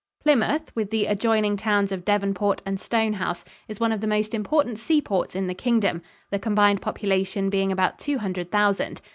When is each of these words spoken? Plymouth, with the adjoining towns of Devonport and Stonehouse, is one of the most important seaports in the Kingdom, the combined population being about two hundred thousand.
Plymouth, 0.23 0.75
with 0.75 0.89
the 0.89 1.05
adjoining 1.05 1.57
towns 1.57 1.91
of 1.91 2.03
Devonport 2.03 2.63
and 2.65 2.79
Stonehouse, 2.79 3.45
is 3.67 3.79
one 3.79 3.91
of 3.91 4.01
the 4.01 4.07
most 4.07 4.33
important 4.33 4.79
seaports 4.79 5.35
in 5.35 5.45
the 5.45 5.53
Kingdom, 5.53 6.01
the 6.31 6.39
combined 6.39 6.81
population 6.81 7.51
being 7.51 7.71
about 7.71 7.99
two 7.99 8.17
hundred 8.17 8.49
thousand. 8.49 8.99